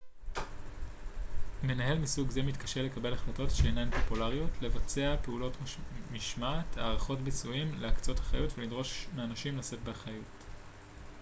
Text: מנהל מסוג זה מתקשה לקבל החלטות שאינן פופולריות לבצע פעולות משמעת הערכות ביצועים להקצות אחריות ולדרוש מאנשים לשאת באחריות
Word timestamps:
מנהל 1.63 1.99
מסוג 1.99 2.29
זה 2.29 2.41
מתקשה 2.43 2.81
לקבל 2.83 3.13
החלטות 3.13 3.51
שאינן 3.51 3.91
פופולריות 3.91 4.49
לבצע 4.61 5.15
פעולות 5.23 5.53
משמעת 6.11 6.77
הערכות 6.77 7.19
ביצועים 7.19 7.79
להקצות 7.79 8.19
אחריות 8.19 8.51
ולדרוש 8.57 9.07
מאנשים 9.15 9.57
לשאת 9.57 9.79
באחריות 9.83 10.45